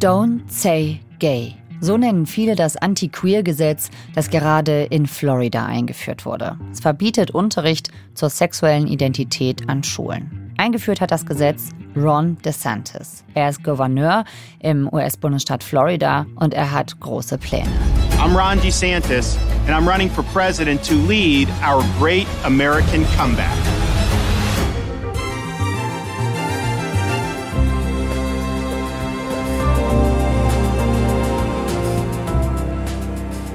[0.00, 1.56] Don't say gay.
[1.80, 6.56] So nennen viele das Anti-Queer-Gesetz, das gerade in Florida eingeführt wurde.
[6.70, 10.52] Es verbietet Unterricht zur sexuellen Identität an Schulen.
[10.56, 13.24] Eingeführt hat das Gesetz Ron DeSantis.
[13.34, 14.24] Er ist Gouverneur
[14.60, 17.70] im US-Bundesstaat Florida und er hat große Pläne.
[18.20, 19.36] I'm Ron DeSantis
[19.66, 23.87] and I'm running for president to lead our great American comeback.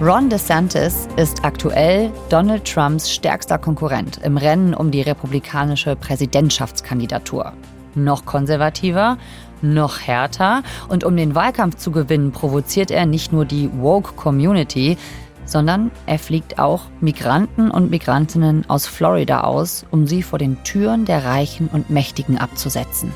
[0.05, 7.53] Ron DeSantis ist aktuell Donald Trumps stärkster Konkurrent im Rennen um die republikanische Präsidentschaftskandidatur.
[7.95, 9.17] Noch konservativer,
[9.61, 14.97] noch härter und um den Wahlkampf zu gewinnen, provoziert er nicht nur die Woke Community,
[15.45, 21.05] sondern er fliegt auch Migranten und Migrantinnen aus Florida aus, um sie vor den Türen
[21.05, 23.13] der Reichen und Mächtigen abzusetzen.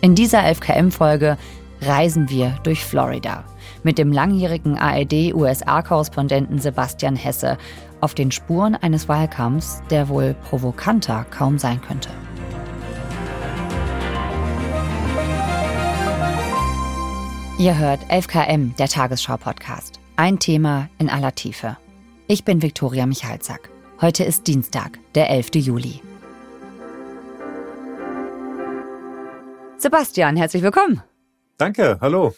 [0.00, 1.38] In dieser 11KM-Folge
[1.82, 3.44] reisen wir durch Florida
[3.82, 7.58] mit dem langjährigen ARD-USA-Korrespondenten Sebastian Hesse
[8.00, 12.10] auf den Spuren eines Wahlkampfs, der wohl provokanter kaum sein könnte.
[17.58, 19.98] Ihr hört 11KM, der Tagesschau-Podcast.
[20.14, 21.76] Ein Thema in aller Tiefe.
[22.28, 23.70] Ich bin Viktoria Michalzack.
[24.00, 25.56] Heute ist Dienstag, der 11.
[25.56, 26.00] Juli.
[29.78, 31.02] Sebastian, herzlich willkommen.
[31.58, 32.34] Danke, hallo.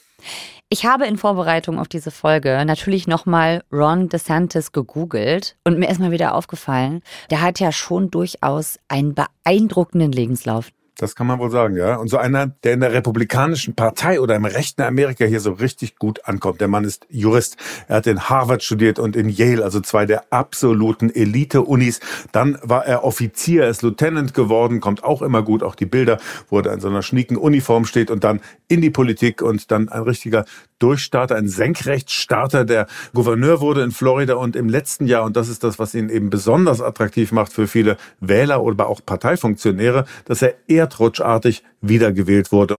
[0.71, 6.01] Ich habe in Vorbereitung auf diese Folge natürlich nochmal Ron DeSantis gegoogelt und mir ist
[6.01, 10.71] mal wieder aufgefallen, der hat ja schon durchaus einen beeindruckenden Lebenslauf.
[11.01, 11.97] Das kann man wohl sagen, ja.
[11.97, 15.97] Und so einer, der in der Republikanischen Partei oder im rechten Amerika hier so richtig
[15.97, 16.61] gut ankommt.
[16.61, 17.57] Der Mann ist Jurist.
[17.89, 22.01] Er hat in Harvard studiert und in Yale, also zwei der absoluten Elite-Unis.
[22.33, 25.63] Dann war er Offizier, ist Lieutenant geworden, kommt auch immer gut.
[25.63, 26.19] Auch die Bilder,
[26.51, 29.89] wo er in so einer schnieken Uniform steht und dann in die Politik und dann
[29.89, 30.45] ein richtiger
[30.81, 35.63] Durchstarter, ein Senkrechtstarter, der Gouverneur wurde in Florida und im letzten Jahr, und das ist
[35.63, 40.55] das, was ihn eben besonders attraktiv macht für viele Wähler oder auch Parteifunktionäre, dass er
[40.67, 42.75] erdrutschartig wiedergewählt wurde.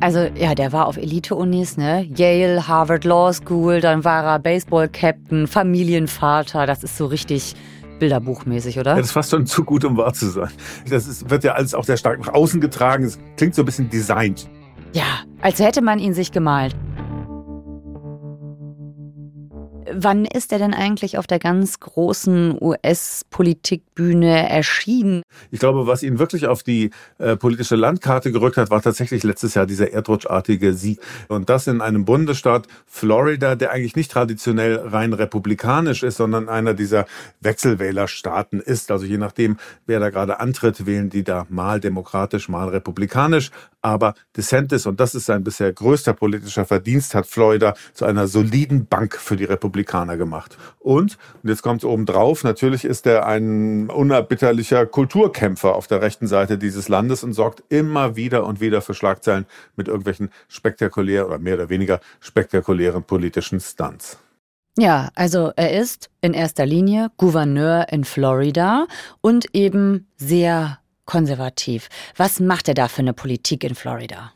[0.00, 2.04] Also ja, der war auf Elite-Unis, ne?
[2.16, 6.66] Yale, Harvard Law School, dann war er Baseball-Captain, Familienvater.
[6.66, 7.54] Das ist so richtig
[8.00, 8.92] bilderbuchmäßig, oder?
[8.92, 10.50] Ja, das ist fast schon zu gut, um wahr zu sein.
[10.90, 13.04] Das ist, wird ja alles auch sehr stark nach außen getragen.
[13.04, 14.48] Es klingt so ein bisschen designt.
[14.92, 16.76] Ja, als hätte man ihn sich gemalt.
[19.94, 25.22] Wann ist er denn eigentlich auf der ganz großen US-Politikbühne erschienen?
[25.50, 29.54] Ich glaube, was ihn wirklich auf die äh, politische Landkarte gerückt hat, war tatsächlich letztes
[29.54, 31.00] Jahr dieser erdrutschartige Sieg.
[31.28, 36.74] Und das in einem Bundesstaat Florida, der eigentlich nicht traditionell rein republikanisch ist, sondern einer
[36.74, 37.04] dieser
[37.40, 38.90] Wechselwählerstaaten ist.
[38.90, 43.50] Also je nachdem, wer da gerade antritt, wählen die da mal demokratisch, mal republikanisch.
[43.82, 48.86] Aber DeSantis, und das ist sein bisher größter politischer Verdienst, hat Florida zu einer soliden
[48.86, 50.56] Bank für die Republik Republikaner gemacht.
[50.78, 56.02] Und, und jetzt kommt es oben drauf, natürlich ist er ein unerbitterlicher Kulturkämpfer auf der
[56.02, 61.26] rechten Seite dieses Landes und sorgt immer wieder und wieder für Schlagzeilen mit irgendwelchen spektakulären
[61.26, 64.18] oder mehr oder weniger spektakulären politischen Stunts.
[64.78, 68.86] Ja, also er ist in erster Linie Gouverneur in Florida
[69.20, 71.88] und eben sehr konservativ.
[72.16, 74.32] Was macht er da für eine Politik in Florida?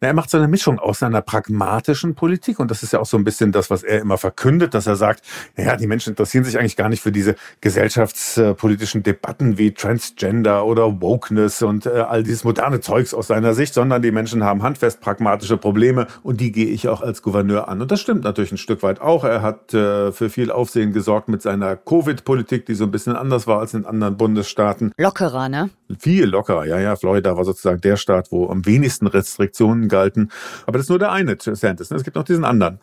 [0.00, 3.18] Er macht so eine Mischung aus seiner pragmatischen Politik und das ist ja auch so
[3.18, 5.22] ein bisschen das, was er immer verkündet, dass er sagt,
[5.58, 11.02] ja, die Menschen interessieren sich eigentlich gar nicht für diese gesellschaftspolitischen Debatten wie Transgender oder
[11.02, 15.02] Wokeness und äh, all dieses moderne Zeugs aus seiner Sicht, sondern die Menschen haben handfest
[15.02, 17.82] pragmatische Probleme und die gehe ich auch als Gouverneur an.
[17.82, 19.24] Und das stimmt natürlich ein Stück weit auch.
[19.24, 23.46] Er hat äh, für viel Aufsehen gesorgt mit seiner Covid-Politik, die so ein bisschen anders
[23.46, 24.92] war als in anderen Bundesstaaten.
[24.96, 25.68] Lockerer, ne?
[25.98, 26.96] Viel lockerer, ja, ja.
[26.96, 30.30] Florida war sozusagen der Staat, wo am wenigsten Restriktionen galten.
[30.66, 31.90] Aber das ist nur der eine Santis.
[31.90, 31.96] Ne?
[31.96, 32.80] Es gibt noch diesen anderen.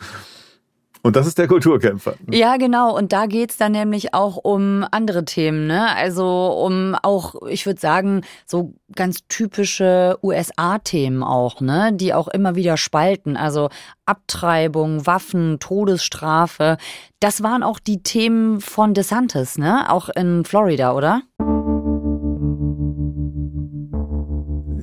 [1.07, 2.15] Und das ist der Kulturkämpfer.
[2.29, 2.93] Ja, genau.
[2.93, 5.65] Und da geht es dann nämlich auch um andere Themen.
[5.67, 5.95] Ne?
[5.95, 11.91] Also um auch, ich würde sagen, so ganz typische USA-Themen auch, ne?
[11.93, 13.37] die auch immer wieder spalten.
[13.37, 13.69] Also
[14.05, 16.77] Abtreibung, Waffen, Todesstrafe.
[17.21, 19.89] Das waren auch die Themen von DeSantis, ne?
[19.89, 21.21] auch in Florida, oder?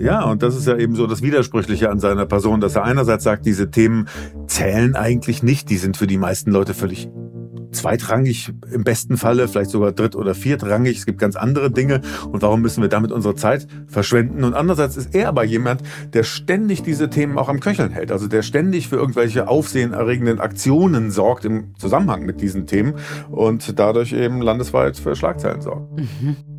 [0.05, 3.25] Ja, und das ist ja eben so das Widersprüchliche an seiner Person, dass er einerseits
[3.25, 4.07] sagt, diese Themen
[4.47, 7.09] zählen eigentlich nicht, die sind für die meisten Leute völlig
[7.73, 10.99] zweitrangig im besten Falle, vielleicht sogar dritt- oder viertrangig.
[10.99, 12.03] Es gibt ganz andere Dinge.
[12.31, 14.45] Und warum müssen wir damit unsere Zeit verschwenden?
[14.45, 18.13] Und andererseits ist er aber jemand, der ständig diese Themen auch am Köcheln hält.
[18.13, 22.95] Also der ständig für irgendwelche aufsehenerregenden Aktionen sorgt im Zusammenhang mit diesen Themen
[23.31, 25.99] und dadurch eben landesweit für Schlagzeilen sorgt.
[25.99, 26.54] Mhm.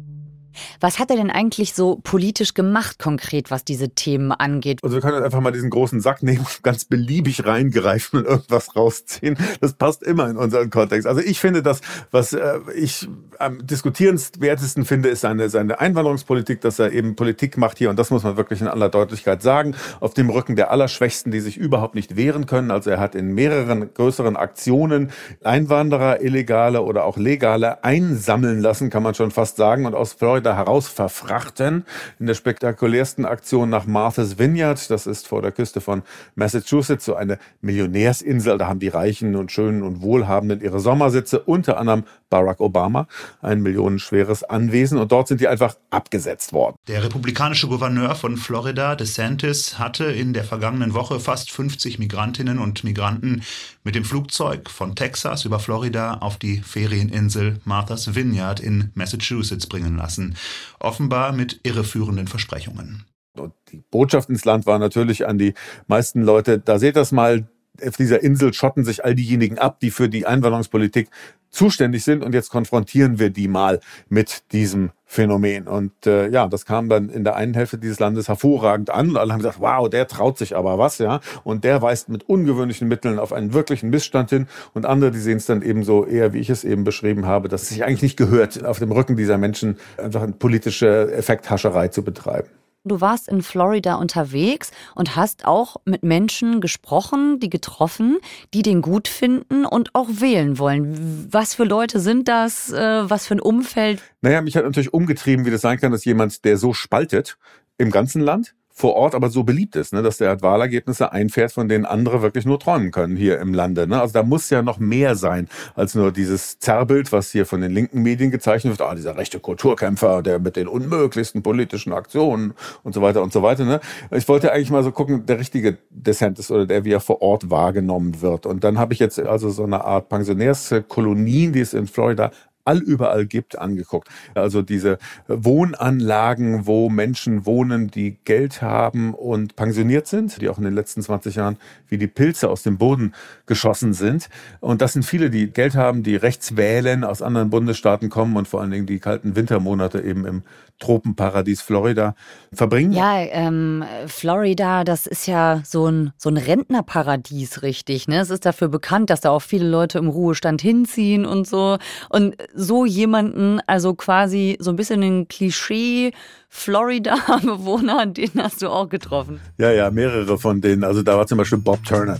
[0.79, 4.79] Was hat er denn eigentlich so politisch gemacht konkret, was diese Themen angeht?
[4.83, 8.75] Also wir können einfach mal diesen großen Sack nehmen und ganz beliebig reingreifen und irgendwas
[8.75, 9.37] rausziehen.
[9.61, 11.07] Das passt immer in unseren Kontext.
[11.07, 11.81] Also ich finde das,
[12.11, 13.07] was äh, ich
[13.39, 18.09] am diskutierenswertesten finde, ist seine, seine Einwanderungspolitik, dass er eben Politik macht hier, und das
[18.11, 21.95] muss man wirklich in aller Deutlichkeit sagen, auf dem Rücken der Allerschwächsten, die sich überhaupt
[21.95, 22.71] nicht wehren können.
[22.71, 25.11] Also er hat in mehreren größeren Aktionen
[25.43, 30.44] Einwanderer, illegale oder auch legale einsammeln lassen, kann man schon fast sagen, und aus Florida
[30.53, 31.85] heraus verfrachten.
[32.19, 36.03] In der spektakulärsten Aktion nach Martha's Vineyard, das ist vor der Küste von
[36.35, 41.77] Massachusetts, so eine Millionärsinsel, da haben die Reichen und Schönen und Wohlhabenden ihre Sommersitze, unter
[41.77, 43.07] anderem Barack Obama,
[43.41, 46.75] ein millionenschweres Anwesen, und dort sind die einfach abgesetzt worden.
[46.87, 52.83] Der republikanische Gouverneur von Florida, DeSantis, hatte in der vergangenen Woche fast 50 Migrantinnen und
[52.83, 53.43] Migranten
[53.85, 59.95] mit dem Flugzeug von Texas über Florida auf die Ferieninsel Martha's Vineyard in Massachusetts bringen
[59.95, 60.35] lassen.
[60.79, 63.05] Offenbar mit irreführenden Versprechungen.
[63.37, 65.53] Und die Botschaft ins Land war natürlich an die
[65.87, 67.47] meisten Leute, da seht das mal,
[67.85, 71.09] auf dieser Insel schotten sich all diejenigen ab, die für die Einwanderungspolitik
[71.55, 73.79] zuständig sind und jetzt konfrontieren wir die mal
[74.09, 75.67] mit diesem Phänomen.
[75.67, 79.17] Und äh, ja, das kam dann in der einen Hälfte dieses Landes hervorragend an und
[79.17, 81.21] alle haben gesagt, wow, der traut sich aber was, ja.
[81.43, 84.47] Und der weist mit ungewöhnlichen Mitteln auf einen wirklichen Missstand hin.
[84.73, 87.47] Und andere, die sehen es dann eben so eher, wie ich es eben beschrieben habe,
[87.47, 91.87] dass es sich eigentlich nicht gehört, auf dem Rücken dieser Menschen einfach eine politische Effekthascherei
[91.87, 92.49] zu betreiben.
[92.87, 98.19] Du warst in Florida unterwegs und hast auch mit Menschen gesprochen, die getroffen,
[98.53, 101.27] die den gut finden und auch wählen wollen.
[101.31, 102.71] Was für Leute sind das?
[102.71, 104.03] Äh, was für ein Umfeld?
[104.21, 107.39] Naja, mich hat natürlich umgetrieben, wie das sein kann, dass jemand, der so spaltet
[107.79, 111.69] im ganzen Land, vor Ort aber so beliebt ist, ne, dass der Wahlergebnisse einfährt, von
[111.69, 113.87] denen andere wirklich nur träumen können hier im Lande.
[113.87, 114.01] Ne?
[114.01, 117.71] Also da muss ja noch mehr sein als nur dieses Zerrbild, was hier von den
[117.71, 118.87] linken Medien gezeichnet wird.
[118.87, 123.41] Ah, dieser rechte Kulturkämpfer, der mit den unmöglichsten politischen Aktionen und so weiter und so
[123.41, 123.63] weiter.
[123.63, 123.79] Ne?
[124.11, 127.49] Ich wollte eigentlich mal so gucken, der richtige DeSantis oder der, wie er vor Ort
[127.49, 128.45] wahrgenommen wird.
[128.45, 132.31] Und dann habe ich jetzt also so eine Art Pensionärskolonien, die es in Florida
[132.65, 134.09] allüberall gibt, angeguckt.
[134.33, 134.97] Also diese
[135.27, 141.01] Wohnanlagen, wo Menschen wohnen, die Geld haben und pensioniert sind, die auch in den letzten
[141.01, 141.57] 20 Jahren
[141.87, 143.13] wie die Pilze aus dem Boden
[143.45, 144.29] geschossen sind.
[144.59, 148.47] Und das sind viele, die Geld haben, die rechts wählen, aus anderen Bundesstaaten kommen und
[148.47, 150.43] vor allen Dingen die kalten Wintermonate eben im
[150.79, 152.15] Tropenparadies Florida
[152.53, 152.91] verbringen.
[152.91, 158.07] Ja, ähm, Florida, das ist ja so ein, so ein Rentnerparadies, richtig.
[158.07, 158.19] Ne?
[158.19, 161.77] Es ist dafür bekannt, dass da auch viele Leute im Ruhestand hinziehen und so.
[162.09, 166.11] Und so jemanden, also quasi so ein bisschen ein Klischee
[166.49, 169.39] Florida-Bewohner, den hast du auch getroffen.
[169.57, 170.83] Ja, ja, mehrere von denen.
[170.83, 172.17] Also da war zum Beispiel Bob Turner.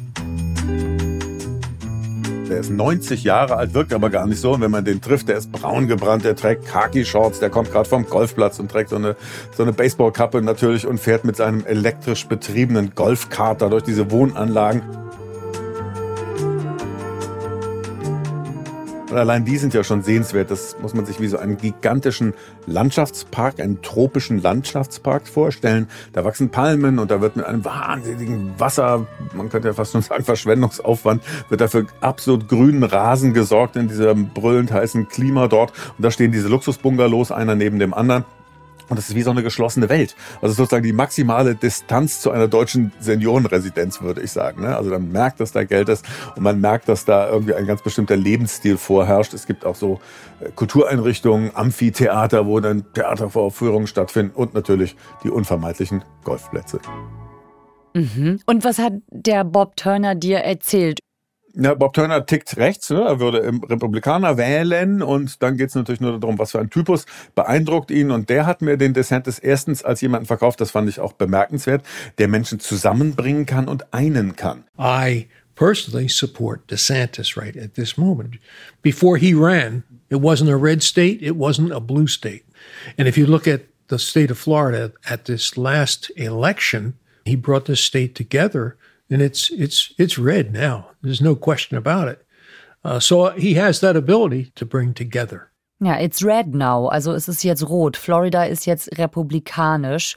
[2.50, 4.54] Der ist 90 Jahre alt, wirkt aber gar nicht so.
[4.54, 7.90] Und wenn man den trifft, der ist braun gebrannt, der trägt Khaki-Shorts, der kommt gerade
[7.90, 9.16] vom Golfplatz und trägt so eine,
[9.58, 14.84] so eine Baseballkappe natürlich und fährt mit seinem elektrisch betriebenen Golfkart durch diese Wohnanlagen.
[19.16, 20.52] Und allein die sind ja schon sehenswert.
[20.52, 22.34] Das muss man sich wie so einen gigantischen
[22.68, 25.88] Landschaftspark, einen tropischen Landschaftspark vorstellen.
[26.12, 30.02] Da wachsen Palmen und da wird mit einem wahnsinnigen Wasser, man könnte ja fast schon
[30.02, 35.72] sagen Verschwendungsaufwand, wird dafür absolut grünen Rasen gesorgt in diesem brüllend heißen Klima dort.
[35.98, 38.26] Und da stehen diese Luxusbungalows, einer neben dem anderen.
[38.90, 40.16] Und das ist wie so eine geschlossene Welt.
[40.42, 44.62] Also sozusagen die maximale Distanz zu einer deutschen Seniorenresidenz, würde ich sagen.
[44.62, 44.76] Ne?
[44.76, 47.82] Also man merkt, dass da Geld ist und man merkt, dass da irgendwie ein ganz
[47.82, 49.34] bestimmter Lebensstil vorherrscht.
[49.34, 50.00] Es gibt auch so
[50.40, 56.80] äh, Kultureinrichtungen, Amphitheater, wo dann Theatervorführungen stattfinden und natürlich die unvermeidlichen Golfplätze.
[57.94, 58.40] Mhm.
[58.46, 61.00] Und was hat der Bob Turner dir erzählt
[61.58, 63.02] ja, Bob Turner tickt rechts, ne?
[63.02, 67.06] er würde Republikaner wählen und dann geht es natürlich nur darum, was für ein Typus
[67.34, 71.00] beeindruckt ihn und der hat mir den DeSantis erstens als jemanden verkauft, das fand ich
[71.00, 71.86] auch bemerkenswert,
[72.18, 74.66] der Menschen zusammenbringen kann und einen kann.
[74.78, 78.38] I personally support DeSantis right at this moment.
[78.82, 82.44] Before he ran, it wasn't a red state, it wasn't a blue state.
[82.98, 87.66] And if you look at the state of Florida at this last election, he brought
[87.66, 88.78] the state together
[89.10, 90.92] and it's it's it's red now.
[91.02, 92.26] There's no question about it.
[92.84, 95.52] Uh, so he has that ability to bring together.
[95.80, 96.88] Ja, it's red now.
[96.88, 97.98] Also es ist jetzt rot.
[97.98, 100.16] Florida ist jetzt republikanisch.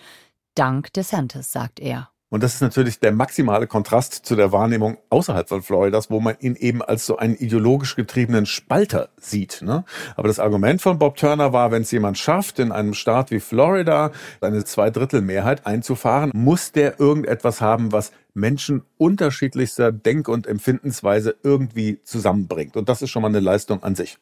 [0.55, 2.11] Dank DeSantis, sagt er.
[2.31, 6.37] Und das ist natürlich der maximale Kontrast zu der Wahrnehmung außerhalb von Floridas, wo man
[6.41, 9.63] ihn eben als so einen ideologisch getriebenen Spalter sieht.
[9.63, 9.85] Ne?
[10.15, 13.41] Aber das Argument von Bob Turner war, wenn es jemand schafft, in einem Staat wie
[13.41, 22.01] Florida eine Zweidrittelmehrheit einzufahren, muss der irgendetwas haben, was Menschen unterschiedlichster Denk- und Empfindensweise irgendwie
[22.05, 22.77] zusammenbringt.
[22.77, 24.19] Und das ist schon mal eine Leistung an sich.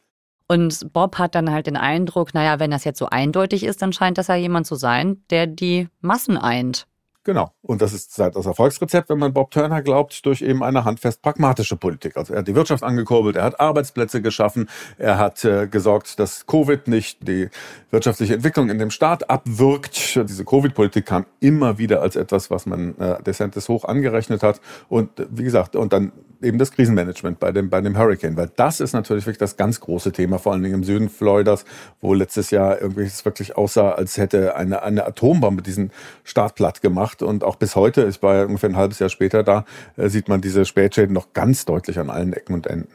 [0.49, 3.93] Und Bob hat dann halt den Eindruck, naja, wenn das jetzt so eindeutig ist, dann
[3.93, 6.87] scheint das ja jemand zu sein, der die Massen eint.
[7.27, 7.51] Genau.
[7.63, 11.75] Und das ist das Erfolgsrezept, wenn man Bob Turner glaubt, durch eben eine handfest pragmatische
[11.75, 12.17] Politik.
[12.17, 16.47] Also er hat die Wirtschaft angekurbelt, er hat Arbeitsplätze geschaffen, er hat äh, gesorgt, dass
[16.47, 17.49] Covid nicht die
[17.91, 20.15] wirtschaftliche Entwicklung in dem Staat abwirkt.
[20.15, 24.61] Diese Covid-Politik kam immer wieder als etwas, was man äh, DeSantis hoch angerechnet hat.
[24.89, 26.13] Und äh, wie gesagt, und dann
[26.43, 29.81] eben das Krisenmanagement bei dem, bei dem Hurricane, weil das ist natürlich wirklich das ganz
[29.81, 31.65] große Thema, vor allen Dingen im Süden Floridas,
[32.01, 35.91] wo letztes Jahr irgendwie es wirklich aussah, als hätte eine, eine Atombombe diesen
[36.25, 39.43] Staat platt gemacht und auch bis heute, ich war ja ungefähr ein halbes Jahr später
[39.43, 39.65] da,
[39.97, 42.89] äh, sieht man diese Spätschäden noch ganz deutlich an allen Ecken und Enden.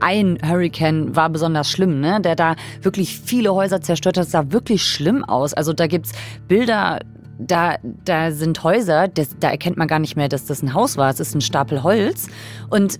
[0.00, 2.20] ein Hurricane war besonders schlimm, ne?
[2.20, 4.24] der da wirklich viele Häuser zerstört hat.
[4.24, 5.54] Das sah wirklich schlimm aus.
[5.54, 6.12] Also da gibt's
[6.46, 7.00] Bilder
[7.38, 10.96] da, da sind Häuser, das, da erkennt man gar nicht mehr, dass das ein Haus
[10.96, 11.10] war.
[11.10, 12.28] Es ist ein Stapel Holz.
[12.68, 12.98] Und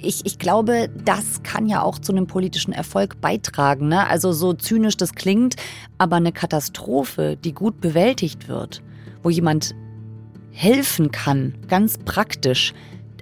[0.00, 3.88] ich, ich glaube, das kann ja auch zu einem politischen Erfolg beitragen.
[3.88, 4.06] Ne?
[4.06, 5.56] Also so zynisch das klingt,
[5.96, 8.82] aber eine Katastrophe, die gut bewältigt wird,
[9.22, 9.74] wo jemand
[10.50, 12.74] helfen kann, ganz praktisch,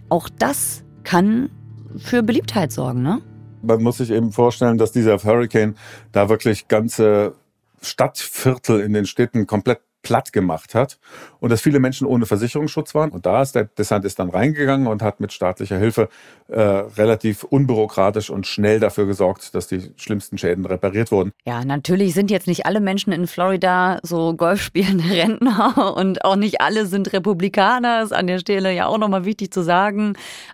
[0.09, 1.51] auch das kann
[1.97, 3.03] für Beliebtheit sorgen.
[3.03, 3.23] Ne?
[3.63, 5.77] Man muss sich eben vorstellen, dass dieser Hurricane
[6.13, 7.35] da wirklich ganze
[7.83, 11.01] Stadtviertel in den Städten komplett platt gemacht hat
[11.41, 13.11] und dass viele Menschen ohne Versicherungsschutz waren.
[13.11, 16.09] Und da ist der DeSantis dann reingegangen und hat mit staatlicher Hilfe
[16.47, 21.33] äh, relativ unbürokratisch und schnell dafür gesorgt, dass die schlimmsten Schäden repariert wurden.
[21.45, 26.61] Ja, natürlich sind jetzt nicht alle Menschen in Florida so golfspielende Rentner und auch nicht
[26.61, 28.03] alle sind Republikaner.
[28.03, 30.13] Ist an der Stelle ja auch nochmal wichtig zu sagen.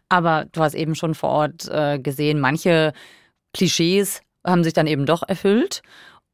[0.08, 2.94] Aber du hast eben schon vor Ort äh, gesehen, manche
[3.52, 5.82] Klischees haben sich dann eben doch erfüllt.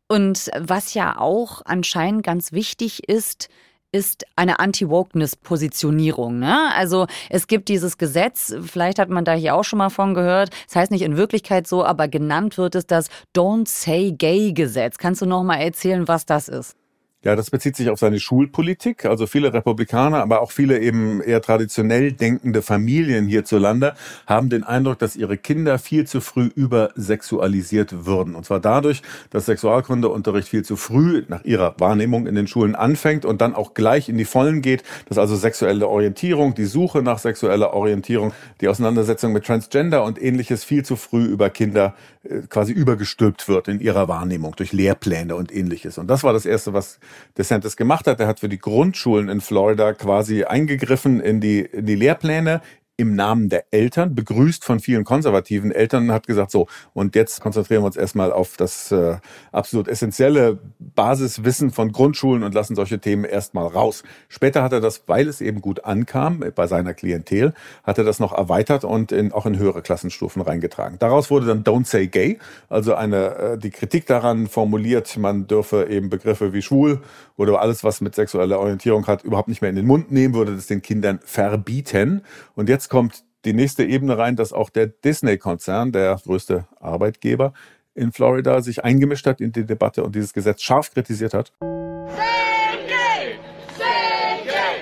[0.09, 3.49] Und was ja auch anscheinend ganz wichtig ist,
[3.93, 6.39] ist eine Anti-Wokeness-Positionierung.
[6.39, 6.75] Ne?
[6.75, 10.51] Also es gibt dieses Gesetz, vielleicht hat man da hier auch schon mal von gehört,
[10.67, 14.99] das heißt nicht in Wirklichkeit so, aber genannt wird es das Don't Say Gay-Gesetz.
[14.99, 16.77] Kannst du noch mal erzählen, was das ist?
[17.25, 19.05] Ja, das bezieht sich auf seine Schulpolitik.
[19.05, 23.95] Also viele Republikaner, aber auch viele eben eher traditionell denkende Familien hierzulande
[24.25, 28.37] haben den Eindruck, dass ihre Kinder viel zu früh übersexualisiert würden.
[28.37, 33.25] Und zwar dadurch, dass Sexualkundeunterricht viel zu früh nach ihrer Wahrnehmung in den Schulen anfängt
[33.25, 37.19] und dann auch gleich in die Vollen geht, dass also sexuelle Orientierung, die Suche nach
[37.19, 42.73] sexueller Orientierung, die Auseinandersetzung mit Transgender und ähnliches viel zu früh über Kinder äh, quasi
[42.73, 45.99] übergestülpt wird in ihrer Wahrnehmung durch Lehrpläne und ähnliches.
[45.99, 47.01] Und das war das Erste, was
[47.37, 48.21] DeSantis gemacht hat.
[48.21, 52.61] Er hat für die Grundschulen in Florida quasi eingegriffen in die, in die Lehrpläne,
[52.99, 57.83] im Namen der Eltern, begrüßt von vielen konservativen Eltern, hat gesagt, so, und jetzt konzentrieren
[57.83, 59.19] wir uns erstmal auf das äh,
[59.53, 64.03] absolut essentielle Basiswissen von Grundschulen und lassen solche Themen erstmal raus.
[64.29, 68.19] Später hat er das, weil es eben gut ankam bei seiner Klientel, hat er das
[68.19, 70.99] noch erweitert und in, auch in höhere Klassenstufen reingetragen.
[70.99, 75.87] Daraus wurde dann Don't Say Gay, also eine, äh, die Kritik daran formuliert, man dürfe
[75.89, 77.01] eben Begriffe wie schwul
[77.37, 80.57] oder alles, was mit sexueller Orientierung hat, überhaupt nicht mehr in den Mund nehmen, würde
[80.57, 82.23] das den Kindern verbieten.
[82.57, 87.53] Und jetzt kommt die nächste Ebene rein, dass auch der Disney-Konzern, der größte Arbeitgeber
[87.95, 91.53] in Florida, sich eingemischt hat in die Debatte und dieses Gesetz scharf kritisiert hat.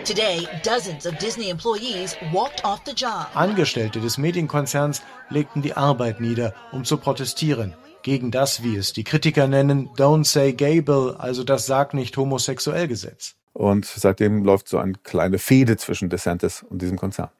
[0.04, 3.26] Today, dozens of Disney employees walked off the job.
[3.34, 7.74] Angestellte des Medienkonzerns legten die Arbeit nieder, um zu protestieren
[8.06, 12.16] gegen das, wie es die Kritiker nennen, Don't Say Gay Bill, also das Sag nicht
[12.16, 13.34] homosexuell Gesetz.
[13.52, 17.30] Und seitdem läuft so eine kleine Fehde zwischen DeSantis und diesem Konzern.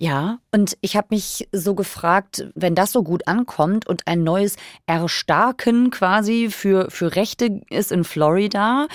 [0.00, 4.54] Ja, und ich habe mich so gefragt, wenn das so gut ankommt und ein neues
[4.86, 8.86] Erstarken quasi für, für Rechte ist in Florida,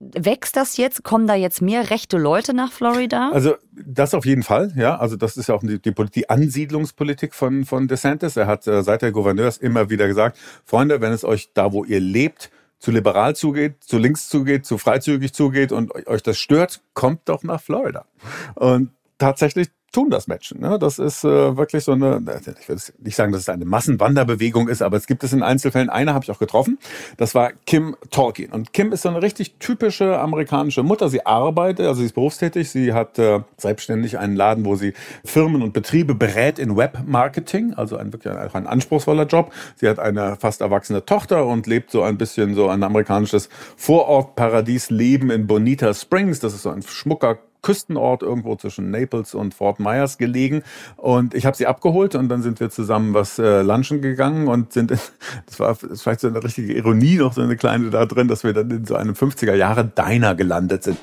[0.00, 1.02] wächst das jetzt?
[1.02, 3.30] Kommen da jetzt mehr rechte Leute nach Florida?
[3.32, 4.96] Also das auf jeden Fall, ja.
[4.96, 8.36] Also das ist ja auch die, die, die Ansiedlungspolitik von, von DeSantis.
[8.38, 11.84] Er hat äh, seit der Gouverneurs immer wieder gesagt, Freunde, wenn es euch da, wo
[11.84, 16.80] ihr lebt, zu liberal zugeht, zu links zugeht, zu freizügig zugeht und euch das stört,
[16.94, 18.06] kommt doch nach Florida.
[18.54, 20.60] Und tatsächlich tun das Menschen.
[20.60, 20.78] Ne?
[20.78, 22.22] Das ist äh, wirklich so eine,
[22.60, 25.88] ich will nicht sagen, dass es eine Massenwanderbewegung ist, aber es gibt es in Einzelfällen.
[25.88, 26.78] Eine habe ich auch getroffen.
[27.16, 28.52] Das war Kim Tolkien.
[28.52, 31.08] Und Kim ist so eine richtig typische amerikanische Mutter.
[31.08, 32.70] Sie arbeitet, also sie ist berufstätig.
[32.70, 34.92] Sie hat äh, selbstständig einen Laden, wo sie
[35.24, 37.74] Firmen und Betriebe berät in Webmarketing.
[37.74, 39.52] Also ein wirklich ein, ein anspruchsvoller Job.
[39.76, 45.30] Sie hat eine fast erwachsene Tochter und lebt so ein bisschen so ein amerikanisches Vorortparadiesleben
[45.30, 46.40] in Bonita Springs.
[46.40, 50.62] Das ist so ein schmucker Küstenort irgendwo zwischen Naples und Fort Myers gelegen.
[50.96, 54.72] Und ich habe sie abgeholt und dann sind wir zusammen was äh, lunchen gegangen und
[54.72, 55.00] sind, in,
[55.46, 58.52] das war vielleicht so eine richtige Ironie, noch so eine kleine da drin, dass wir
[58.52, 60.98] dann in so einem 50er Jahre Diner gelandet sind.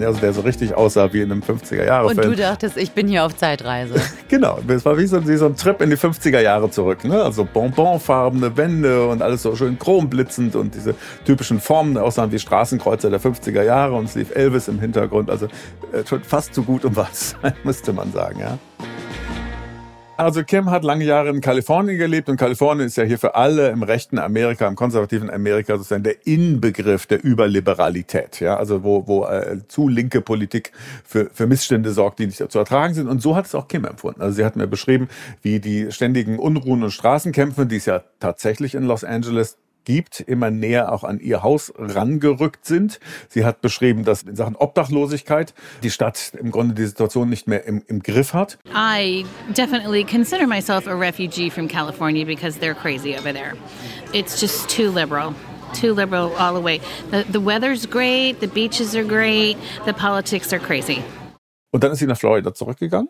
[0.00, 2.18] Also der so richtig aussah wie in einem 50er-Jahre-Film.
[2.18, 3.94] Und du dachtest, ich bin hier auf Zeitreise.
[4.28, 7.04] genau, es war wie so, wie so, ein Trip in die 50er Jahre zurück.
[7.04, 7.22] Ne?
[7.22, 13.10] Also bonbonfarbene Wände und alles so schön chromblitzend und diese typischen Formen aussahen wie Straßenkreuzer
[13.10, 15.30] der 50er Jahre und es lief Elvis im Hintergrund.
[15.30, 15.46] Also
[15.92, 18.40] äh, schon fast zu gut, um was sein, müsste man sagen.
[18.40, 18.58] Ja.
[20.16, 23.70] Also Kim hat lange Jahre in Kalifornien gelebt und Kalifornien ist ja hier für alle
[23.70, 29.24] im rechten Amerika, im konservativen Amerika sozusagen der Inbegriff der Überliberalität, ja, also wo, wo
[29.24, 30.70] äh, zu linke Politik
[31.04, 33.08] für, für Missstände sorgt, die nicht zu ertragen sind.
[33.08, 34.22] Und so hat es auch Kim empfunden.
[34.22, 35.08] Also sie hat mir beschrieben,
[35.42, 40.50] wie die ständigen Unruhen und Straßenkämpfe, die es ja tatsächlich in Los Angeles gibt, immer
[40.50, 43.00] näher auch an ihr Haus rangerückt sind.
[43.28, 47.64] Sie hat beschrieben, dass in Sachen Obdachlosigkeit die Stadt im Grunde die Situation nicht mehr
[47.64, 48.58] im, im Griff hat.
[48.74, 49.24] I
[49.56, 53.54] definitely consider myself a refugee from California because they're crazy over there.
[54.12, 55.34] It's just too liberal.
[55.72, 56.80] Too liberal all the way.
[57.10, 61.02] The, the weather's great, the beaches are great, the politics are crazy.
[61.72, 63.08] Und dann ist sie nach Florida zurückgegangen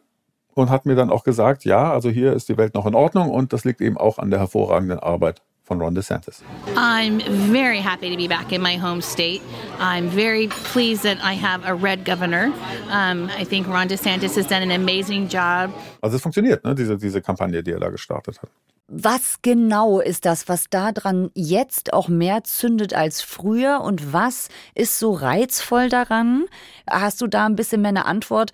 [0.55, 3.31] und hat mir dann auch gesagt, ja, also hier ist die Welt noch in Ordnung
[3.31, 6.43] und das liegt eben auch an der hervorragenden Arbeit von Ron DeSantis.
[6.77, 9.41] I'm very happy to be back in my home state.
[9.81, 12.53] I'm very pleased that I have a red governor.
[12.91, 15.73] Um, I think Ron DeSantis has done an amazing job.
[16.03, 18.51] Also es funktioniert, ne, diese, diese Kampagne, die er da gestartet hat.
[18.87, 24.99] Was genau ist das, was daran jetzt auch mehr zündet als früher und was ist
[24.99, 26.45] so reizvoll daran?
[26.89, 28.53] Hast du da ein bisschen mehr eine Antwort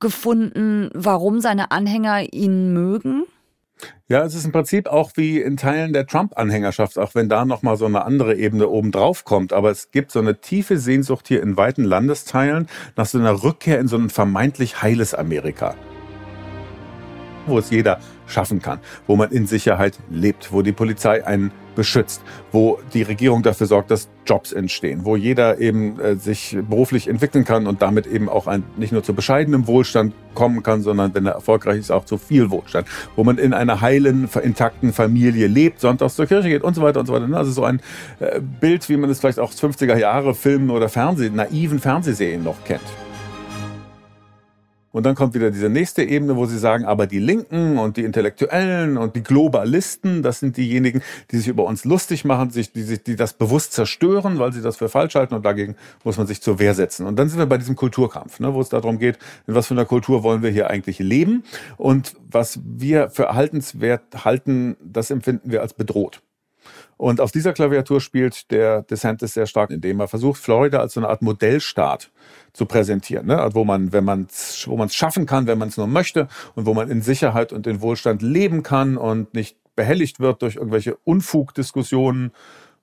[0.00, 3.26] gefunden, warum seine Anhänger ihn mögen?
[4.08, 7.76] Ja, es ist im Prinzip auch wie in Teilen der Trump-Anhängerschaft, auch wenn da nochmal
[7.76, 9.52] so eine andere Ebene oben drauf kommt.
[9.52, 13.78] Aber es gibt so eine tiefe Sehnsucht hier in weiten Landesteilen nach so einer Rückkehr
[13.78, 15.76] in so ein vermeintlich heiles Amerika.
[17.46, 22.22] Wo es jeder schaffen kann, wo man in Sicherheit lebt, wo die Polizei einen beschützt,
[22.52, 27.44] wo die Regierung dafür sorgt, dass Jobs entstehen, wo jeder eben äh, sich beruflich entwickeln
[27.44, 31.26] kann und damit eben auch ein, nicht nur zu bescheidenem Wohlstand kommen kann, sondern wenn
[31.26, 35.80] er erfolgreich ist, auch zu viel Wohlstand, wo man in einer heilen, intakten Familie lebt,
[35.80, 37.26] sonntags zur Kirche geht und so weiter und so weiter.
[37.34, 37.80] Also so ein
[38.20, 42.42] äh, Bild, wie man es vielleicht auch aus 50er Jahre Filmen oder Fernseh, naiven Fernsehserien
[42.44, 42.82] noch kennt.
[44.92, 48.04] Und dann kommt wieder diese nächste Ebene, wo sie sagen, aber die Linken und die
[48.04, 52.98] Intellektuellen und die Globalisten, das sind diejenigen, die sich über uns lustig machen, sich, die,
[52.98, 56.42] die das bewusst zerstören, weil sie das für falsch halten und dagegen muss man sich
[56.42, 57.06] zur Wehr setzen.
[57.06, 59.74] Und dann sind wir bei diesem Kulturkampf, ne, wo es darum geht, in was für
[59.74, 61.44] einer Kultur wollen wir hier eigentlich leben
[61.76, 66.20] und was wir für erhaltenswert halten, das empfinden wir als bedroht.
[67.00, 71.00] Und auf dieser Klaviatur spielt der DeSantis sehr stark, indem er versucht, Florida als so
[71.00, 72.10] eine Art Modellstaat
[72.52, 73.48] zu präsentieren, ne?
[73.54, 74.26] wo man, wenn man
[74.66, 77.54] wo man es schaffen kann, wenn man es nur möchte und wo man in Sicherheit
[77.54, 82.32] und in Wohlstand leben kann und nicht behelligt wird durch irgendwelche Unfugdiskussionen.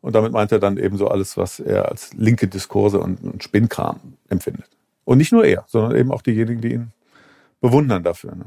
[0.02, 3.44] Und damit meint er dann eben so alles, was er als linke Diskurse und, und
[3.44, 4.00] Spinnkram
[4.30, 4.72] empfindet.
[5.06, 6.92] Und nicht nur er, sondern eben auch diejenigen, die ihn
[7.62, 8.34] bewundern dafür.
[8.34, 8.46] Ne?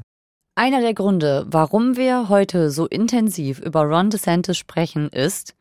[0.57, 5.55] Einer der Gründe, warum wir heute so intensiv über Ron DeSantis sprechen, ist,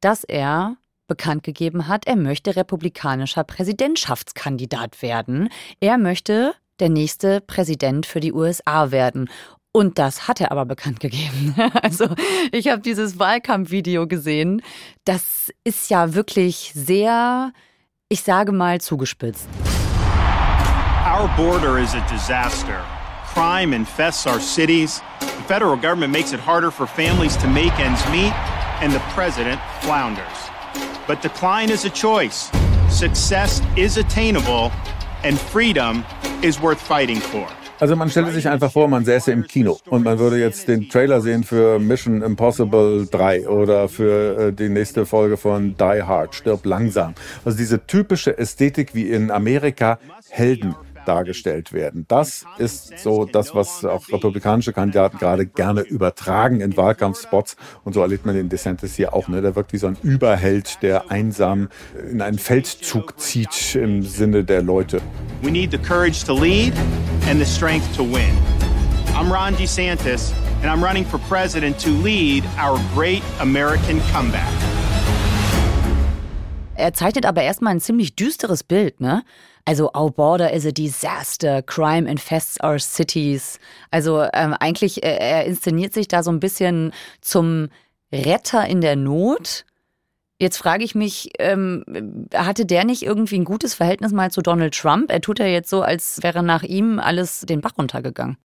[0.00, 0.76] dass er
[1.06, 5.48] bekannt gegeben hat, er möchte republikanischer Präsidentschaftskandidat werden.
[5.80, 9.30] Er möchte der nächste Präsident für die USA werden.
[9.72, 11.54] Und das hat er aber bekannt gegeben.
[11.82, 12.08] Also
[12.50, 14.62] ich habe dieses Wahlkampfvideo gesehen.
[15.04, 17.52] Das ist ja wirklich sehr,
[18.08, 19.48] ich sage mal, zugespitzt.
[21.06, 22.84] Our border is a disaster.
[23.32, 25.00] Crime infests our cities.
[25.20, 28.34] The federal government makes it harder for families to make ends meet,
[28.82, 30.38] and the president flounders.
[31.06, 32.50] But decline is a choice.
[32.90, 34.70] Success is attainable,
[35.24, 36.04] and freedom
[36.42, 37.48] is worth fighting for.
[37.80, 40.90] Also man stelle sich einfach vor, man säße im Kino und man würde jetzt den
[40.90, 46.34] Trailer sehen für Mission Impossible 3 oder für äh, die nächste Folge von Die Hard,
[46.34, 47.14] stirb langsam.
[47.44, 52.04] Also diese typische Ästhetik wie in Amerika Helden dargestellt werden.
[52.08, 57.56] Das ist so das, was auch republikanische Kandidaten gerade gerne übertragen in Wahlkampfspots.
[57.84, 59.28] Und so erlebt man den DeSantis hier auch.
[59.28, 59.42] Ne?
[59.42, 61.68] Der wirkt wie so ein Überheld, der einsam
[62.10, 65.00] in einen Feldzug zieht im Sinne der Leute.
[65.42, 66.72] We need the courage to lead
[67.28, 68.36] and the strength to win.
[69.14, 74.48] I'm Ron DeSantis, and I'm running for president to lead our great American comeback.
[76.74, 79.22] Er zeichnet aber erstmal ein ziemlich düsteres Bild, ne?
[79.64, 83.58] Also Our Border is a Disaster, Crime infests our cities.
[83.90, 87.68] Also ähm, eigentlich, äh, er inszeniert sich da so ein bisschen zum
[88.12, 89.64] Retter in der Not.
[90.38, 91.84] Jetzt frage ich mich, ähm,
[92.34, 95.12] hatte der nicht irgendwie ein gutes Verhältnis mal zu Donald Trump?
[95.12, 98.38] Er tut ja jetzt so, als wäre nach ihm alles den Bach runtergegangen.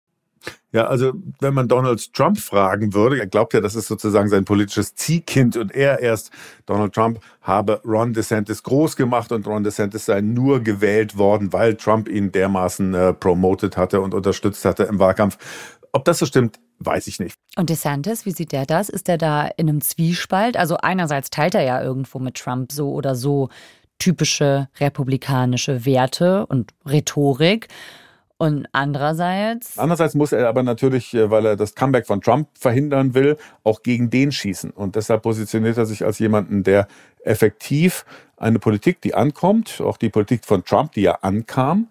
[0.71, 4.45] Ja, also wenn man Donald Trump fragen würde, er glaubt ja, das ist sozusagen sein
[4.45, 6.31] politisches Ziehkind und er erst,
[6.65, 11.75] Donald Trump, habe Ron DeSantis groß gemacht und Ron DeSantis sei nur gewählt worden, weil
[11.75, 15.37] Trump ihn dermaßen äh, promoted hatte und unterstützt hatte im Wahlkampf.
[15.93, 17.37] Ob das so stimmt, weiß ich nicht.
[17.55, 18.89] Und DeSantis, wie sieht der das?
[18.89, 20.57] Ist er da in einem Zwiespalt?
[20.57, 23.49] Also einerseits teilt er ja irgendwo mit Trump so oder so
[23.99, 27.67] typische republikanische Werte und Rhetorik.
[28.37, 29.79] Und andererseits?
[29.79, 33.81] Andererseits muss er aber natürlich, äh, weil er das Comeback von Trump verhindern will, auch
[33.81, 34.69] gegen den schießen.
[34.71, 36.87] Und deshalb positioniert er sich als jemanden, der
[37.23, 38.05] effektiv
[38.37, 41.87] eine Politik, die ankommt, auch die Politik von Trump, die ja ankam,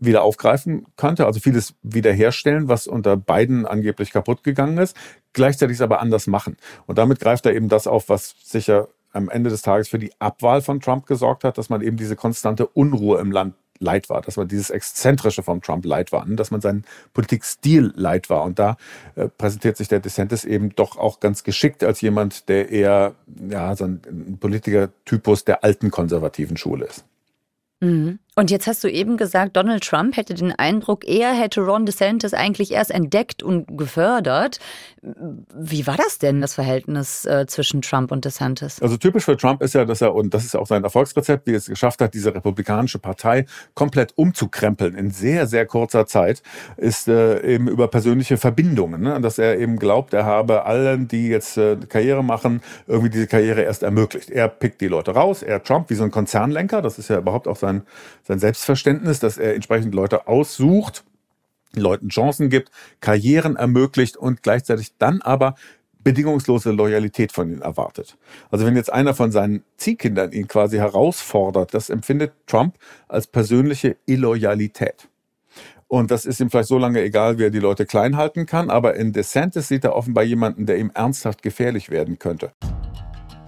[0.00, 4.96] wieder aufgreifen könnte, also vieles wiederherstellen, was unter beiden angeblich kaputt gegangen ist,
[5.34, 6.56] gleichzeitig es aber anders machen.
[6.86, 10.12] Und damit greift er eben das auf, was sicher am Ende des Tages für die
[10.18, 14.20] Abwahl von Trump gesorgt hat, dass man eben diese konstante Unruhe im Land leid war,
[14.20, 18.44] dass man dieses Exzentrische vom Trump leid war, dass man seinen Politikstil leid war.
[18.44, 18.76] Und da
[19.16, 23.14] äh, präsentiert sich der DeSantis eben doch auch ganz geschickt als jemand, der eher
[23.48, 27.04] ja, so ein, ein Politikertypus der alten konservativen Schule ist.
[27.80, 28.18] Mhm.
[28.40, 32.32] Und jetzt hast du eben gesagt, Donald Trump hätte den Eindruck, er hätte Ron DeSantis
[32.32, 34.60] eigentlich erst entdeckt und gefördert.
[35.02, 38.80] Wie war das denn, das Verhältnis äh, zwischen Trump und DeSantis?
[38.80, 41.50] Also typisch für Trump ist ja, dass er, und das ist auch sein Erfolgsrezept, wie
[41.50, 46.42] er es geschafft hat, diese republikanische Partei komplett umzukrempeln in sehr, sehr kurzer Zeit,
[46.78, 49.02] ist äh, eben über persönliche Verbindungen.
[49.02, 49.20] Ne?
[49.20, 53.60] Dass er eben glaubt, er habe allen, die jetzt äh, Karriere machen, irgendwie diese Karriere
[53.64, 54.30] erst ermöglicht.
[54.30, 57.46] Er pickt die Leute raus, er Trump wie so ein Konzernlenker, das ist ja überhaupt
[57.46, 57.82] auch sein
[58.30, 61.04] sein Selbstverständnis, dass er entsprechend Leute aussucht,
[61.74, 65.56] Leuten Chancen gibt, Karrieren ermöglicht und gleichzeitig dann aber
[66.04, 68.16] bedingungslose Loyalität von ihnen erwartet.
[68.50, 72.76] Also wenn jetzt einer von seinen Ziehkindern ihn quasi herausfordert, das empfindet Trump
[73.08, 75.08] als persönliche Illoyalität.
[75.88, 78.70] Und das ist ihm vielleicht so lange egal, wie er die Leute klein halten kann,
[78.70, 82.52] aber in DeSantis sieht er offenbar jemanden, der ihm ernsthaft gefährlich werden könnte.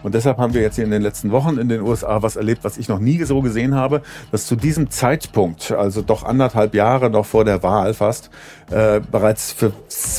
[0.03, 2.65] Und deshalb haben wir jetzt hier in den letzten Wochen in den USA was erlebt,
[2.65, 7.11] was ich noch nie so gesehen habe, dass zu diesem Zeitpunkt, also doch anderthalb Jahre
[7.11, 8.31] noch vor der Wahl fast,
[8.71, 9.73] äh, bereits für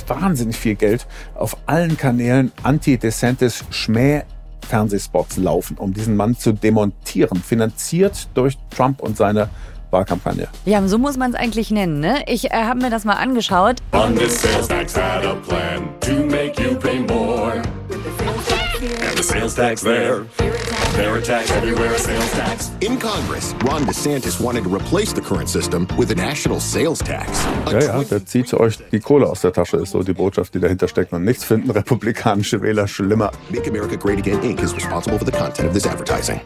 [0.07, 4.23] wahnsinnig viel Geld auf allen Kanälen Anti-DeSantis Schmäh
[4.67, 9.49] Fernsehspots laufen, um diesen Mann zu demontieren, finanziert durch Trump und seine
[9.91, 10.47] Wahlkampagne.
[10.65, 11.99] Ja, so muss man es eigentlich nennen.
[11.99, 12.23] Ne?
[12.27, 13.77] Ich äh, habe mir das mal angeschaut.
[13.91, 17.61] On this sales tax had a plan to make you pay more.
[18.83, 20.25] And the sales tax there.
[20.95, 22.71] There tax everywhere, sales tax.
[22.81, 27.29] In Congress, Ron DeSantis wanted to replace the current system with a national sales tax.
[27.71, 30.59] Ja, ja, der zieht euch die Kohle aus der Tasche, ist so die Botschaft, die
[30.59, 31.13] dahinter steckt.
[31.13, 33.31] Und nichts finden republikanische Wähler schlimmer.
[33.49, 34.61] Make America Great Again Inc.
[34.61, 36.41] is responsible for the content of this advertising.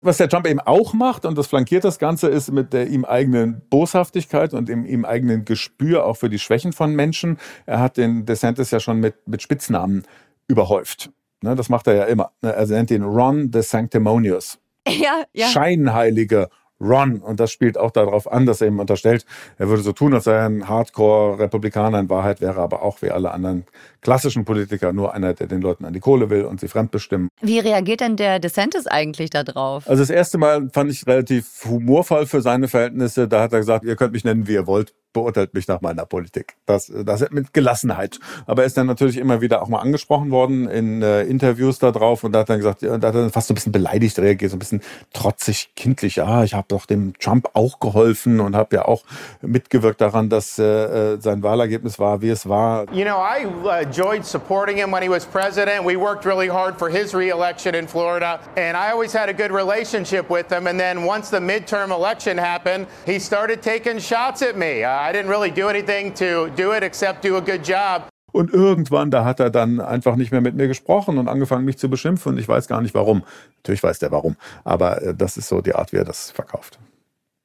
[0.00, 3.04] Was der Trump eben auch macht, und das flankiert das Ganze, ist mit der ihm
[3.04, 7.36] eigenen Boshaftigkeit und dem ihm eigenen Gespür auch für die Schwächen von Menschen.
[7.66, 10.04] Er hat den DeSantis ja schon mit, mit Spitznamen
[10.46, 11.10] überhäuft.
[11.42, 12.32] Ne, das macht er ja immer.
[12.42, 14.58] Ne, er nennt ihn Ron the Sanctimonious.
[14.88, 15.48] Ja, ja.
[15.48, 16.48] Scheinheilige
[16.80, 17.20] Ron.
[17.20, 19.24] Und das spielt auch darauf an, dass er ihm unterstellt,
[19.58, 21.98] er würde so tun, als sei er ein Hardcore-Republikaner.
[21.98, 23.64] In Wahrheit wäre er aber auch wie alle anderen
[24.00, 27.28] klassischen Politiker nur einer, der den Leuten an die Kohle will und sie fremdbestimmen.
[27.40, 29.88] Wie reagiert denn der DeSantis eigentlich darauf?
[29.88, 33.28] Also das erste Mal fand ich relativ humorvoll für seine Verhältnisse.
[33.28, 36.06] Da hat er gesagt, ihr könnt mich nennen, wie ihr wollt beurteilt mich nach meiner
[36.06, 36.54] Politik.
[36.66, 38.20] Das, das mit Gelassenheit.
[38.46, 41.90] Aber er ist dann natürlich immer wieder auch mal angesprochen worden in äh, Interviews da
[41.90, 44.50] drauf und da hat er gesagt, da hat er fast so ein bisschen beleidigt reagiert,
[44.50, 46.16] so ein bisschen trotzig, kindlich.
[46.16, 49.02] Ja, ich habe doch dem Trump auch geholfen und habe ja auch
[49.42, 52.86] mitgewirkt daran, dass äh, äh, sein Wahlergebnis war, wie es war.
[52.92, 55.84] You know, I uh, enjoyed supporting him when he was president.
[55.84, 59.50] We worked really hard for his reelection in Florida, and I always had a good
[59.50, 60.66] relationship with him.
[60.66, 64.84] And then once the midterm election happened, he started taking shots at me.
[64.84, 68.08] Uh, I didn't really do anything to do it except do a good job.
[68.30, 71.78] Und irgendwann, da hat er dann einfach nicht mehr mit mir gesprochen und angefangen, mich
[71.78, 72.36] zu beschimpfen.
[72.36, 73.24] Ich weiß gar nicht warum.
[73.56, 74.36] Natürlich weiß der warum.
[74.64, 76.78] Aber äh, das ist so die Art, wie er das verkauft.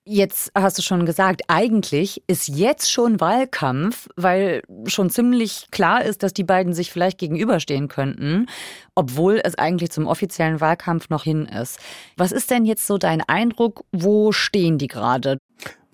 [0.06, 6.23] Jetzt hast du schon gesagt, eigentlich ist jetzt schon Wahlkampf, weil schon ziemlich klar ist,
[6.23, 8.47] dass die beiden sich vielleicht gegenüberstehen könnten,
[8.95, 11.80] obwohl es eigentlich zum offiziellen Wahlkampf noch hin ist.
[12.17, 13.86] Was ist denn jetzt so dein Eindruck?
[13.93, 15.38] Wo stehen die gerade?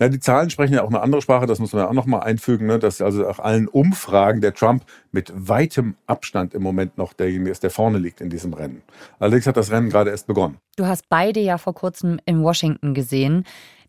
[0.00, 2.22] Ja, die Zahlen sprechen ja auch eine andere Sprache, das muss man ja auch nochmal
[2.22, 7.12] einfügen, ne, dass also auch allen Umfragen der Trump mit weitem Abstand im Moment noch
[7.12, 8.80] derjenige ist, der vorne liegt in diesem Rennen.
[9.18, 10.56] Allerdings hat das Rennen gerade erst begonnen.
[10.76, 13.44] Du hast beide ja vor kurzem in Washington gesehen.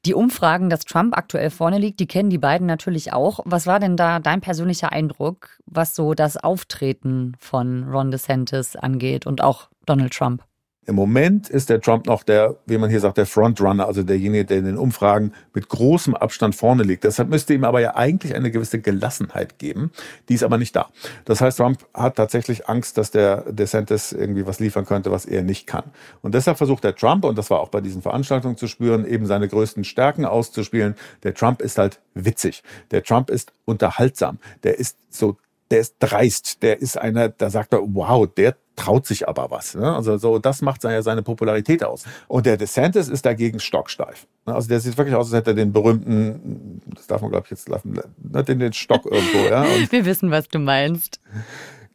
[0.05, 3.39] Die Umfragen, dass Trump aktuell vorne liegt, die kennen die beiden natürlich auch.
[3.45, 9.25] Was war denn da dein persönlicher Eindruck, was so das Auftreten von Ron DeSantis angeht
[9.25, 10.43] und auch Donald Trump?
[10.87, 14.45] Im Moment ist der Trump noch der, wie man hier sagt, der Frontrunner, also derjenige,
[14.45, 17.03] der in den Umfragen mit großem Abstand vorne liegt.
[17.03, 19.91] Deshalb müsste ihm aber ja eigentlich eine gewisse Gelassenheit geben.
[20.27, 20.89] Die ist aber nicht da.
[21.25, 25.43] Das heißt, Trump hat tatsächlich Angst, dass der DeSantis irgendwie was liefern könnte, was er
[25.43, 25.83] nicht kann.
[26.23, 29.27] Und deshalb versucht der Trump, und das war auch bei diesen Veranstaltungen zu spüren, eben
[29.27, 30.95] seine größten Stärken auszuspielen.
[31.21, 32.63] Der Trump ist halt witzig.
[32.89, 34.39] Der Trump ist unterhaltsam.
[34.63, 35.37] Der ist so
[35.71, 39.75] der ist dreist, der ist einer, da sagt er, wow, der traut sich aber was.
[39.75, 39.93] Ne?
[39.93, 42.03] Also so, das macht ja seine Popularität aus.
[42.27, 44.27] Und der DeSantis ist dagegen stocksteif.
[44.45, 44.55] Ne?
[44.55, 47.51] Also der sieht wirklich aus, als hätte er den berühmten, das darf man glaube ich
[47.51, 49.49] jetzt lassen, ne, den, den Stock irgendwo.
[49.49, 49.61] Ja?
[49.63, 51.19] Und Wir wissen, was du meinst.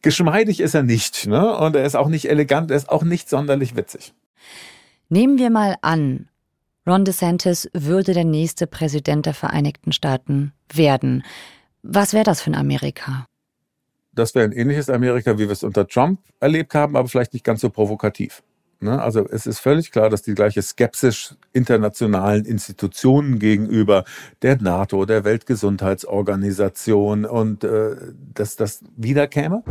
[0.03, 1.27] Geschmeidig ist er nicht.
[1.27, 1.57] Ne?
[1.57, 4.15] Und er ist auch nicht elegant, er ist auch nicht sonderlich witzig.
[5.09, 6.29] Nehmen wir mal an,
[6.87, 11.25] Ron DeSantis würde der nächste Präsident der Vereinigten Staaten werden.
[11.83, 13.27] Was wäre das für ein Amerika?
[14.17, 17.45] Das wäre ein ähnliches Amerika, wie wir es unter Trump erlebt haben, aber vielleicht nicht
[17.45, 18.43] ganz so provokativ.
[18.81, 19.01] Ne?
[19.01, 24.05] Also es ist völlig klar, dass die gleiche Skepsis internationalen Institutionen gegenüber
[24.43, 27.97] der NATO, der Weltgesundheitsorganisation und äh,
[28.35, 29.63] dass das wiederkäme.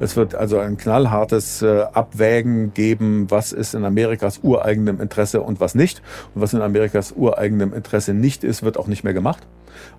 [0.00, 5.60] Es wird also ein knallhartes äh, Abwägen geben, was ist in Amerikas ureigenem Interesse und
[5.60, 6.02] was nicht.
[6.34, 9.46] Und was in Amerikas ureigenem Interesse nicht ist, wird auch nicht mehr gemacht.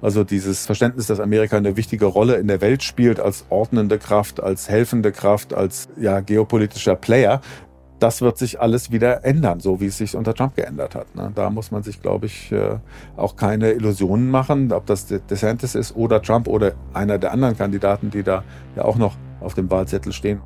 [0.01, 4.41] Also dieses Verständnis, dass Amerika eine wichtige Rolle in der Welt spielt als ordnende Kraft,
[4.41, 7.39] als helfende Kraft, als ja, geopolitischer Player,
[7.99, 11.15] das wird sich alles wieder ändern, so wie es sich unter Trump geändert hat.
[11.15, 11.31] Ne?
[11.35, 12.77] Da muss man sich, glaube ich, äh,
[13.15, 18.09] auch keine Illusionen machen, ob das DeSantis ist oder Trump oder einer der anderen Kandidaten,
[18.09, 18.43] die da
[18.75, 20.41] ja auch noch auf dem Wahlzettel stehen.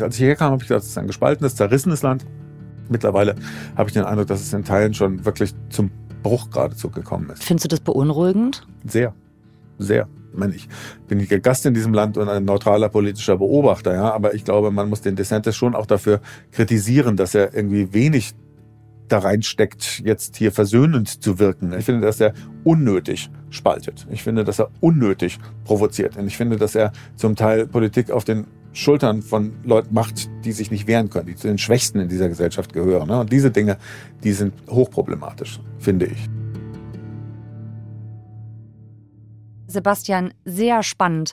[0.00, 2.26] Als ich hierher kam, habe ich gedacht, es ist ein gespaltenes, zerrissenes Land.
[2.88, 3.36] Mittlerweile
[3.76, 5.90] habe ich den Eindruck, dass es in Teilen schon wirklich zum
[6.22, 7.44] Bruch geradezu gekommen ist.
[7.44, 8.66] Findest du das beunruhigend?
[8.84, 9.14] Sehr,
[9.78, 10.08] sehr.
[10.32, 10.68] Ich meine, ich
[11.06, 14.72] bin hier Gast in diesem Land und ein neutraler politischer Beobachter, ja, aber ich glaube,
[14.72, 18.34] man muss den DeSantis schon auch dafür kritisieren, dass er irgendwie wenig
[19.08, 21.72] da reinsteckt, jetzt hier versöhnend zu wirken.
[21.78, 22.32] Ich finde, dass er
[22.64, 24.06] unnötig spaltet.
[24.10, 26.16] Ich finde, dass er unnötig provoziert.
[26.16, 30.52] Und ich finde, dass er zum Teil Politik auf den Schultern von Leuten macht, die
[30.52, 33.08] sich nicht wehren können, die zu den Schwächsten in dieser Gesellschaft gehören.
[33.10, 33.78] Und diese Dinge,
[34.24, 36.28] die sind hochproblematisch, finde ich.
[39.68, 41.32] Sebastian, sehr spannend.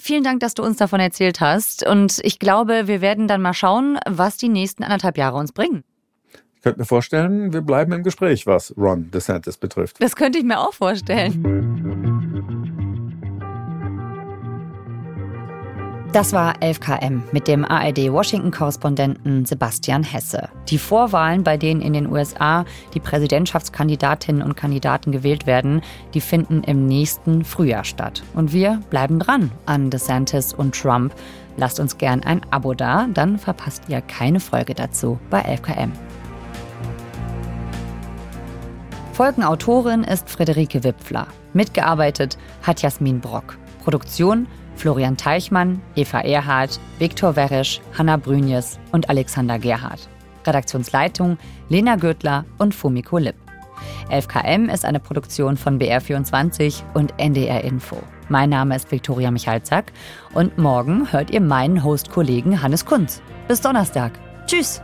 [0.00, 1.84] Vielen Dank, dass du uns davon erzählt hast.
[1.84, 5.82] Und ich glaube, wir werden dann mal schauen, was die nächsten anderthalb Jahre uns bringen.
[6.58, 10.02] Ich könnte mir vorstellen, wir bleiben im Gespräch, was Ron DeSantis betrifft.
[10.02, 11.68] Das könnte ich mir auch vorstellen.
[16.12, 20.48] Das war 11KM mit dem ARD-Washington-Korrespondenten Sebastian Hesse.
[20.68, 25.80] Die Vorwahlen, bei denen in den USA die Präsidentschaftskandidatinnen und Kandidaten gewählt werden,
[26.14, 28.24] die finden im nächsten Frühjahr statt.
[28.34, 31.14] Und wir bleiben dran an DeSantis und Trump.
[31.56, 35.90] Lasst uns gern ein Abo da, dann verpasst ihr keine Folge dazu bei 11KM.
[39.18, 41.26] Folgenautorin ist Friederike Wipfler.
[41.52, 43.58] Mitgearbeitet hat Jasmin Brock.
[43.82, 50.08] Produktion Florian Teichmann, Eva Erhardt, Viktor Weresch, Hanna Brünjes und Alexander Gerhardt.
[50.46, 51.36] Redaktionsleitung
[51.68, 53.34] Lena Gürtler und Fumiko Lipp.
[54.08, 57.96] 11KM ist eine Produktion von BR24 und NDR Info.
[58.28, 59.90] Mein Name ist Viktoria Michalzack
[60.32, 63.20] und morgen hört ihr meinen Host-Kollegen Hannes Kunz.
[63.48, 64.12] Bis Donnerstag.
[64.46, 64.80] Tschüss!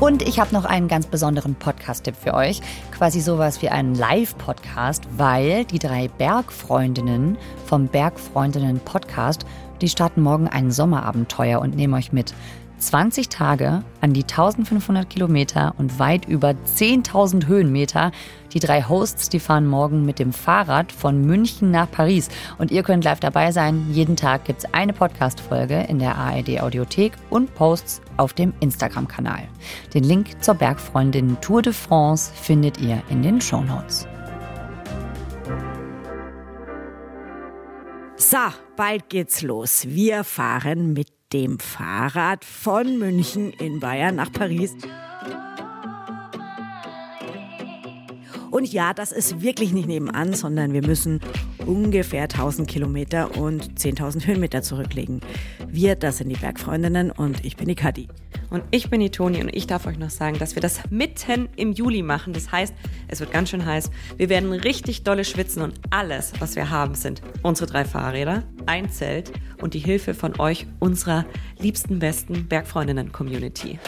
[0.00, 2.62] Und ich habe noch einen ganz besonderen Podcast-Tipp für euch.
[2.90, 7.36] Quasi sowas wie einen Live-Podcast, weil die drei Bergfreundinnen
[7.66, 9.44] vom Bergfreundinnen-Podcast,
[9.82, 12.32] die starten morgen ein Sommerabenteuer und nehmen euch mit.
[12.78, 18.10] 20 Tage an die 1500 Kilometer und weit über 10.000 Höhenmeter.
[18.54, 22.30] Die drei Hosts, die fahren morgen mit dem Fahrrad von München nach Paris.
[22.56, 23.86] Und ihr könnt live dabei sein.
[23.92, 29.48] Jeden Tag gibt es eine Podcast-Folge in der ARD Audiothek und Posts auf dem Instagram-Kanal.
[29.94, 34.06] Den Link zur Bergfreundin Tour de France findet ihr in den Show Notes.
[38.16, 38.36] So,
[38.76, 39.86] bald geht's los.
[39.88, 44.76] Wir fahren mit dem Fahrrad von München in Bayern nach Paris.
[48.50, 51.20] Und ja, das ist wirklich nicht nebenan, sondern wir müssen
[51.66, 55.20] ungefähr 1000 Kilometer und 10.000 Höhenmeter zurücklegen.
[55.68, 58.08] Wir, das sind die Bergfreundinnen und ich bin die Kadi.
[58.50, 61.48] Und ich bin die Toni und ich darf euch noch sagen, dass wir das mitten
[61.54, 62.32] im Juli machen.
[62.32, 62.74] Das heißt,
[63.06, 63.90] es wird ganz schön heiß.
[64.16, 68.90] Wir werden richtig dolle schwitzen und alles, was wir haben, sind unsere drei Fahrräder, ein
[68.90, 69.30] Zelt
[69.62, 71.24] und die Hilfe von euch, unserer
[71.60, 73.78] liebsten, besten Bergfreundinnen-Community.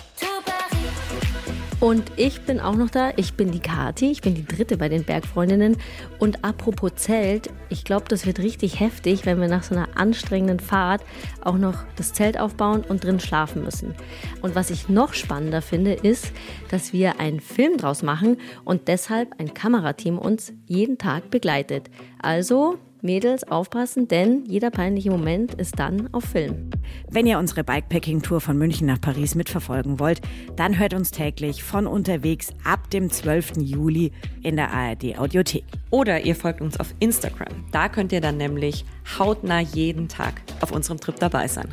[1.82, 3.10] Und ich bin auch noch da.
[3.16, 4.12] Ich bin die Kati.
[4.12, 5.76] Ich bin die dritte bei den Bergfreundinnen.
[6.20, 10.60] Und apropos Zelt, ich glaube, das wird richtig heftig, wenn wir nach so einer anstrengenden
[10.60, 11.02] Fahrt
[11.40, 13.96] auch noch das Zelt aufbauen und drin schlafen müssen.
[14.42, 16.30] Und was ich noch spannender finde, ist,
[16.70, 21.90] dass wir einen Film draus machen und deshalb ein Kamerateam uns jeden Tag begleitet.
[22.22, 26.70] Also Mädels aufpassen, denn jeder peinliche Moment ist dann auf Film.
[27.10, 30.20] Wenn ihr unsere Bikepacking-Tour von München nach Paris mitverfolgen wollt,
[30.56, 33.58] dann hört uns täglich von unterwegs ab dem 12.
[33.58, 34.12] Juli
[34.42, 35.64] in der ARD Audiothek.
[35.90, 37.64] Oder ihr folgt uns auf Instagram.
[37.72, 38.84] Da könnt ihr dann nämlich
[39.18, 41.68] hautnah jeden Tag auf unserem Trip dabei sein.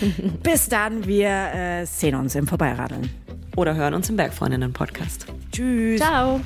[0.42, 3.08] Bis dann, wir äh, sehen uns im Vorbeiradeln.
[3.56, 5.26] Oder hören uns im Bergfreundinnen-Podcast.
[5.52, 6.00] Tschüss.
[6.00, 6.40] Ciao.